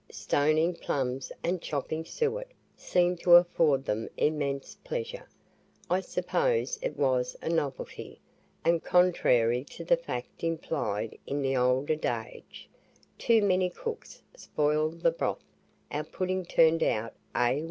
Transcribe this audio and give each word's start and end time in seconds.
Stoning 0.09 0.73
plums 0.77 1.31
and 1.43 1.61
chopping 1.61 2.05
suet 2.05 2.47
seemed 2.75 3.19
to 3.19 3.35
afford 3.35 3.85
them 3.85 4.09
immense 4.17 4.73
pleasure 4.83 5.27
I 5.91 5.99
suppose 6.01 6.79
it 6.81 6.97
was 6.97 7.37
a 7.39 7.49
novelty; 7.49 8.19
and, 8.65 8.83
contrary 8.83 9.63
to 9.65 9.85
the 9.85 9.97
fact 9.97 10.43
implied 10.43 11.19
in 11.27 11.43
the 11.43 11.55
old 11.55 11.91
adage, 11.91 12.67
"too 13.19 13.43
many 13.43 13.69
cooks 13.69 14.23
spoil 14.35 14.89
the 14.89 15.11
broth" 15.11 15.43
our 15.91 16.03
pudding 16.03 16.45
turned 16.45 16.81
out 16.81 17.13
A1. 17.35 17.59